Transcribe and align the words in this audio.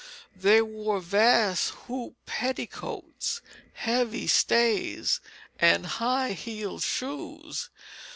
They 0.35 0.63
wore 0.63 0.99
vast 0.99 1.69
hoop 1.85 2.15
petticoats, 2.25 3.39
heavy 3.73 4.25
stays, 4.25 5.21
and 5.59 5.85
high 5.85 6.31
heeled 6.31 6.81
shoes. 6.81 7.69